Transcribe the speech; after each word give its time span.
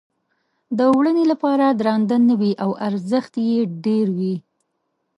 د 0.77 0.79
وړنې 0.95 1.23
لپاره 1.31 1.65
درانده 1.79 2.17
نه 2.29 2.35
وي 2.39 2.51
او 2.63 2.71
ارزښت 2.87 3.33
یې 3.49 3.59
ډېر 3.85 4.07
وي. 4.17 4.35